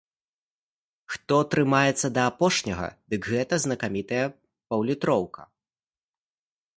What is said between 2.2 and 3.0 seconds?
апошняга,